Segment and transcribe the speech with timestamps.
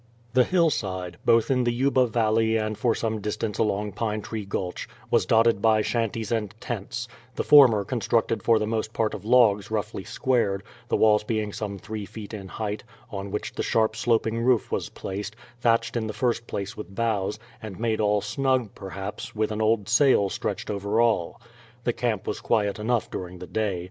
[0.33, 4.89] The hillside, both in the Yuba Valley and for some distance along Pine Tree Gulch,
[5.11, 9.69] was dotted by shanties and tents; the former constructed for the most part of logs
[9.69, 14.41] roughly squared, the walls being some three feet in height, on which the sharp sloping
[14.41, 19.35] roof was placed, thatched in the first place with boughs, and made all snug, perhaps,
[19.35, 21.39] with an old sail stretched over all.
[21.83, 23.79] The camp was quiet enough during the day.